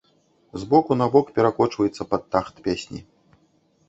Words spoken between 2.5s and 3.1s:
песні.